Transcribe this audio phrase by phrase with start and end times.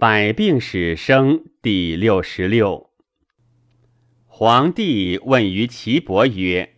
[0.00, 2.90] 百病始生第六十六。
[4.26, 6.76] 皇帝问于岐伯曰：“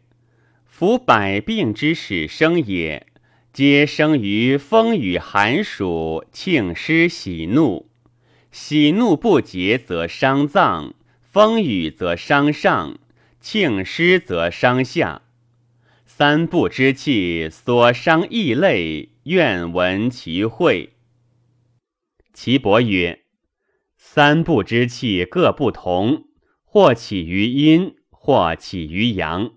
[0.65, 3.07] 夫百病之始生也，
[3.53, 7.91] 皆生于风雨寒暑、庆师喜怒。
[8.51, 12.95] 喜怒不节，则伤脏；风雨则伤上；
[13.39, 15.21] 庆师则伤下。
[16.07, 20.95] 三不之气，所伤异类，愿闻其会。”
[22.33, 23.25] 岐伯曰
[23.99, 26.29] ：“三部之气各不同，
[26.65, 29.55] 或起于阴，或起于阳，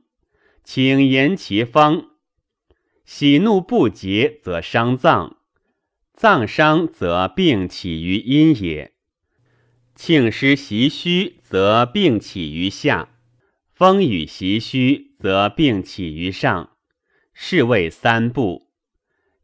[0.64, 2.10] 请言其方。
[3.06, 5.38] 喜怒不节，则伤脏；
[6.14, 8.94] 脏伤，则病起于阴也。
[9.96, 13.10] 庆师袭虚，则病起于下；
[13.72, 16.72] 风雨袭虚，则病起于上。
[17.34, 18.72] 是谓三部。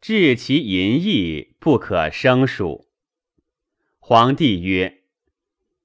[0.02, 2.88] 治其淫逸，不可生数。”
[4.12, 5.04] 皇帝曰：“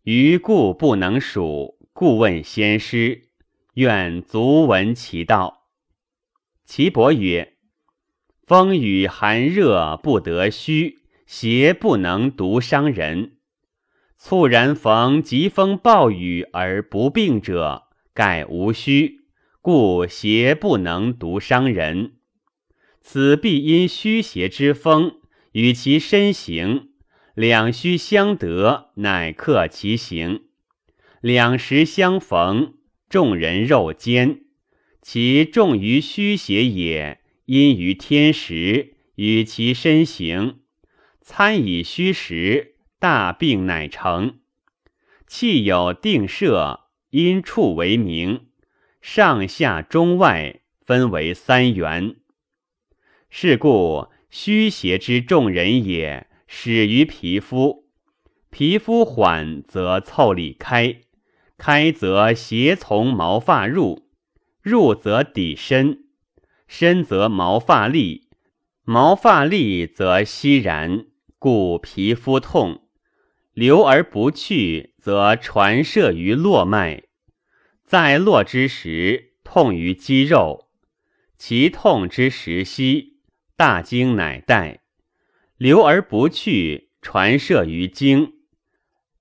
[0.05, 3.28] 余故不能数，故问先师，
[3.75, 5.69] 愿足闻其道。”
[6.64, 7.58] 岐伯曰
[8.48, 13.33] ：“风雨寒热不得虚，邪不能独伤人。
[14.17, 19.20] 猝然逢疾风暴雨而不病者，盖无虚，
[19.61, 22.14] 故邪不能独伤人。
[23.02, 25.20] 此必因虚邪之风
[25.52, 26.89] 与其身形。”
[27.34, 30.42] 两虚相得，乃克其形；
[31.20, 32.74] 两实相逢，
[33.08, 34.42] 众人肉坚。
[35.02, 40.60] 其重于虚邪也，因于天时，与其身形。
[41.20, 44.38] 参以虚实，大病乃成。
[45.27, 48.46] 气有定摄，因处为名。
[49.02, 52.14] 上下中外分为三元。
[53.28, 56.28] 是故虚邪之众人也。
[56.47, 57.89] 始于皮肤，
[58.50, 61.01] 皮肤缓则腠理开，
[61.56, 64.09] 开则邪从毛发入，
[64.62, 66.05] 入则底深，
[66.67, 68.29] 深则毛发立，
[68.85, 71.07] 毛发立则息然，
[71.39, 72.83] 故皮肤痛。
[73.52, 77.05] 流而不去，则传射于络脉，
[77.85, 80.68] 在络之时痛于肌肉，
[81.39, 83.20] 其痛之时息，
[83.57, 84.83] 大经乃带。
[85.57, 88.33] 流而不去，传射于经；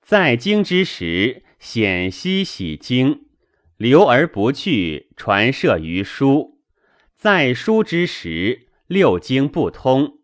[0.02, 3.28] 在经之时，显息喜经；
[3.78, 6.58] 流而不去，传射于书；
[7.16, 10.22] 在书之时，六经不通。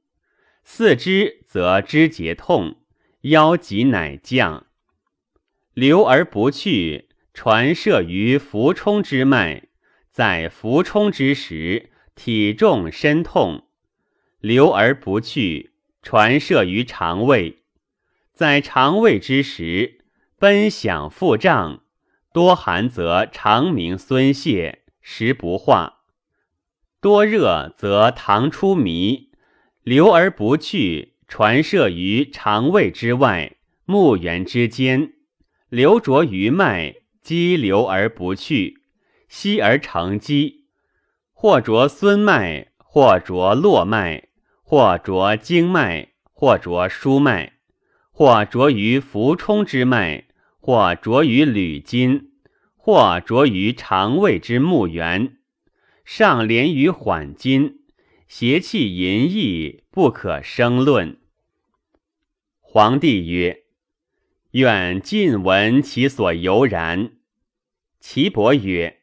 [0.63, 2.77] 四肢则肢节痛，
[3.21, 4.65] 腰脊乃降；
[5.75, 9.67] 流而不去，传射于浮冲之脉；
[10.09, 13.67] 在浮冲之时，体重身痛；
[14.39, 15.73] 流而不去。
[16.09, 17.59] 传射于肠胃，
[18.33, 19.99] 在肠胃之时，
[20.39, 21.83] 奔响腹胀，
[22.33, 25.99] 多寒则肠鸣孙泄，食不化；
[26.99, 29.27] 多热则糖出糜，
[29.83, 35.13] 流而不去，传射于肠胃之外，目缘之间，
[35.69, 38.81] 流浊于脉，积流而不去，
[39.27, 40.65] 息而成积，
[41.33, 44.28] 或浊孙脉，或浊络脉。
[44.69, 47.53] 或着经脉，或着输脉，
[48.11, 50.27] 或着于浮冲之脉，
[50.59, 52.33] 或着于履筋，
[52.75, 55.37] 或着于肠胃之木源，
[56.05, 57.79] 上连于缓筋，
[58.27, 61.19] 邪气淫逸，不可生论。
[62.59, 63.63] 皇帝曰
[64.53, 67.13] ：“愿尽闻其所由然。”
[67.99, 68.99] 岐伯曰：“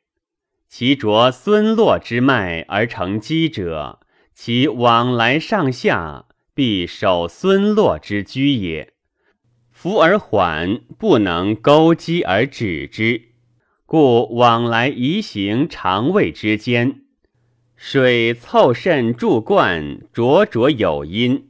[0.70, 3.98] 其着孙络之脉而成积者。”
[4.38, 8.92] 其往来上下，必守孙络之居也。
[9.70, 13.30] 浮而缓，不能钩击而止之，
[13.86, 17.00] 故往来移行肠胃之间。
[17.76, 21.48] 水凑肾注灌，灼灼有因。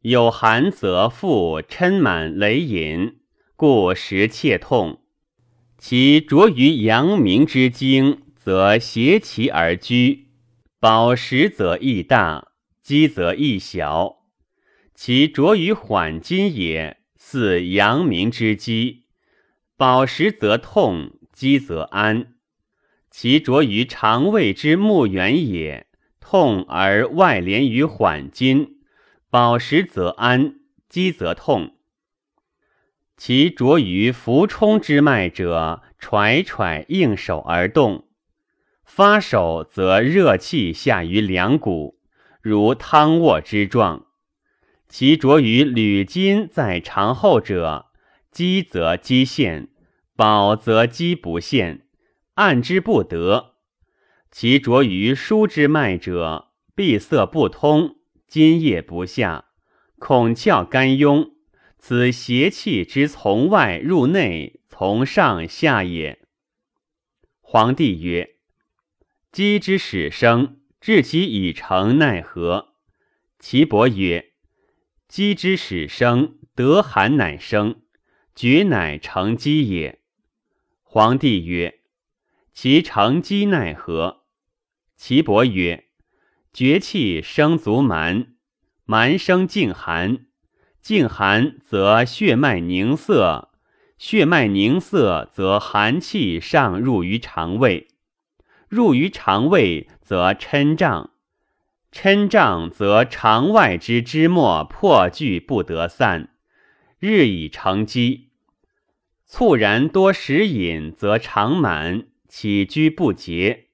[0.00, 3.16] 有寒则腹嗔满雷饮，
[3.56, 5.02] 故食切痛。
[5.76, 10.29] 其着于阳明之经，则挟其而居。
[10.80, 14.20] 饱食则益大，饥则益小。
[14.94, 19.04] 其着于缓筋也，似阳明之积。
[19.76, 22.32] 饱食则痛，饥则安。
[23.10, 25.86] 其着于肠胃之木源也，
[26.18, 28.78] 痛而外连于缓筋。
[29.28, 31.76] 饱食则安，饥则痛。
[33.18, 38.06] 其着于浮冲之脉者，揣揣应手而动。
[38.92, 42.00] 发手则热气下于两股，
[42.42, 44.08] 如汤卧之状；
[44.88, 47.86] 其着于履金在长后者，
[48.32, 49.68] 积则积现，
[50.16, 51.86] 饱则积不现，
[52.34, 53.54] 按之不得。
[54.28, 57.94] 其着于输之脉者，闭塞不通，
[58.26, 59.44] 津液不下，
[60.00, 61.30] 孔窍干壅，
[61.78, 66.18] 此邪气之从外入内，从上下也。
[67.40, 68.36] 皇帝曰
[69.32, 72.72] ：“鸡之始生。”至其已成奈何？
[73.38, 74.32] 岐伯曰
[75.06, 77.82] ：“鸡之始生，得寒乃生，
[78.34, 80.00] 厥乃成鸡也。”
[80.82, 81.80] 皇帝曰
[82.54, 84.22] ：“其成鸡奈何？”
[84.96, 85.90] 岐伯曰
[86.50, 88.36] ：“厥气生足蛮，
[88.86, 90.24] 蛮生静寒，
[90.80, 93.50] 静寒则血脉凝涩，
[93.98, 97.88] 血脉凝涩则寒气上入于肠胃。”
[98.70, 101.10] 入于肠胃，则嗔胀；
[101.92, 106.28] 嗔胀，则肠外之脂末破聚不得散，
[107.00, 108.28] 日以成积。
[109.26, 113.64] 猝然多食饮，则肠满，起居不节；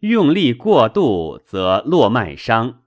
[0.00, 2.82] 用力过度，则络脉伤。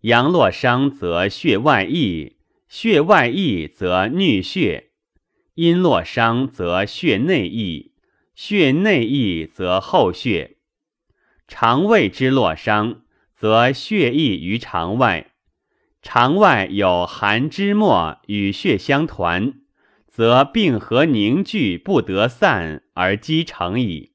[0.00, 2.32] 阳络伤，则血外溢；
[2.66, 4.90] 血外溢，则衄血；
[5.54, 7.92] 阴络伤，则血内溢；
[8.34, 10.56] 血内溢，则后血。
[11.54, 13.02] 肠胃之络伤，
[13.36, 15.26] 则血溢于肠外；
[16.00, 19.52] 肠外有寒之末与血相团，
[20.08, 24.12] 则病合凝聚不得散而积成矣。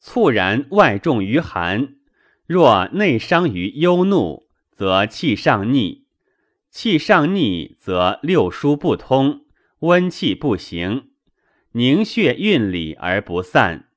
[0.00, 1.96] 猝然外重于寒，
[2.46, 6.06] 若内伤于忧怒，则气上逆；
[6.70, 9.42] 气上逆，则六输不通，
[9.80, 11.10] 温气不行，
[11.72, 13.89] 凝血运里而不散。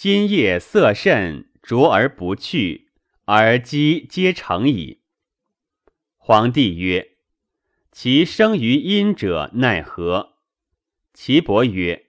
[0.00, 2.86] 今夜色甚，浊而不去，
[3.24, 5.00] 而积皆成矣。
[6.16, 7.16] 皇帝曰
[7.90, 10.34] ：“其生于阴者奈何？”
[11.12, 12.04] 岐伯曰：“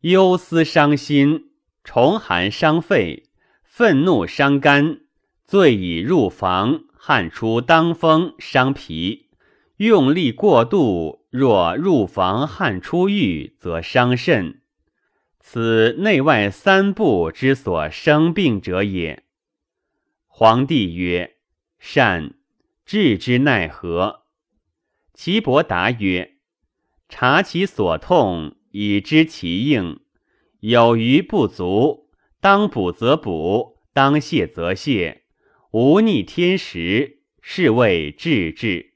[0.00, 1.50] 忧思伤心，
[1.84, 3.24] 重寒伤肺，
[3.62, 5.00] 愤怒伤肝，
[5.44, 9.28] 醉以入房，汗出当风，伤脾。
[9.76, 14.62] 用力过度，若入房汗出浴，则伤肾。”
[15.46, 19.24] 此内外三部之所生病者也。
[20.26, 21.36] 皇帝曰
[21.78, 22.32] ：“善，
[22.86, 24.22] 治之奈何？”
[25.12, 26.38] 岐伯答曰
[27.10, 30.00] ：“察其所痛，以知其应。
[30.60, 32.08] 有余不足，
[32.40, 35.18] 当补则补，当泻则泻，
[35.72, 38.93] 无逆天时，是谓治治。”